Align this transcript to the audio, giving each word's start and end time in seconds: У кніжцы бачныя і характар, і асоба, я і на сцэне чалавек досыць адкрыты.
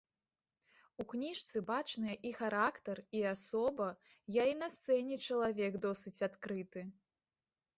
У 1.01 1.03
кніжцы 1.11 1.61
бачныя 1.71 2.15
і 2.29 2.31
характар, 2.39 2.97
і 3.19 3.21
асоба, 3.33 3.89
я 4.41 4.47
і 4.53 4.57
на 4.63 4.71
сцэне 4.77 5.15
чалавек 5.27 5.73
досыць 5.85 6.19
адкрыты. 6.31 6.81